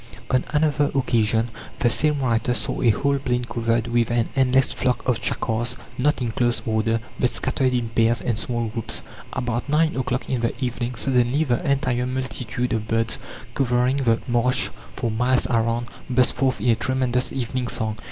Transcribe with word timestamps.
On 0.31 0.43
another 0.51 0.89
occasion 0.95 1.49
the 1.77 1.87
same 1.91 2.21
writer 2.21 2.55
saw 2.55 2.81
a 2.81 2.89
whole 2.89 3.19
plain 3.19 3.45
covered 3.45 3.85
with 3.85 4.09
an 4.09 4.29
endless 4.35 4.73
flock 4.73 5.07
of 5.07 5.21
chakars, 5.21 5.75
not 5.95 6.23
in 6.23 6.31
close 6.31 6.63
order, 6.65 6.99
but 7.19 7.29
scattered 7.29 7.71
in 7.71 7.89
pairs 7.89 8.19
and 8.19 8.35
small 8.35 8.65
groups. 8.65 9.03
About 9.33 9.69
nine 9.69 9.95
o'clock 9.95 10.27
in 10.27 10.41
the 10.41 10.55
evening, 10.59 10.95
"suddenly 10.95 11.43
the 11.43 11.63
entire 11.69 12.07
multitude 12.07 12.73
of 12.73 12.87
birds 12.87 13.19
covering 13.53 13.97
the 13.97 14.19
marsh 14.27 14.69
for 14.95 15.11
miles 15.11 15.45
around 15.45 15.85
burst 16.09 16.33
forth 16.33 16.59
in 16.59 16.69
a 16.71 16.75
tremendous 16.75 17.31
evening 17.31 17.67
song.... 17.67 17.99